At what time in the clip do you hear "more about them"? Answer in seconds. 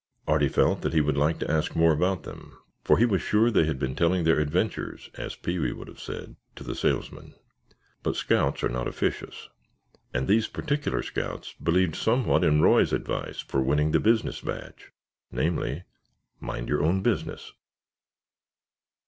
1.75-2.57